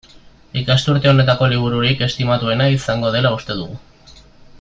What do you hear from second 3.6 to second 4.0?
dugu.